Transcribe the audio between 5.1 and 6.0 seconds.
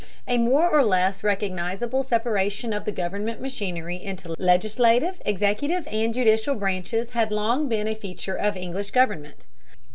executive,